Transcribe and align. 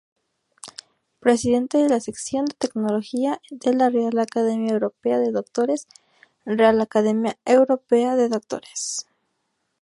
Presidente 1.19 1.77
de 1.77 1.87
la 1.87 1.99
Sección 1.99 2.45
de 2.45 2.55
Tecnología 2.57 3.39
de 3.51 3.71
la 3.75 3.91
Real 3.91 4.17
Academia 4.17 4.73
Europea 4.73 5.19
de 5.19 5.31
Doctores 5.31 5.85
Real_Academia_Europea_de_Doctores. 6.43 9.05